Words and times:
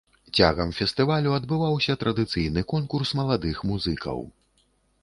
Цягам 0.37 0.71
фестывалю 0.77 1.35
адбываўся 1.39 1.97
традыцыйны 2.05 2.65
конкурс 2.75 3.09
маладых 3.21 3.65
музыкаў. 3.75 4.19